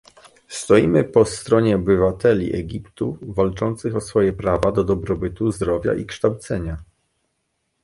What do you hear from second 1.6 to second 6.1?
obywateli Egiptu walczących o swoje prawa do dobrobytu, zdrowia i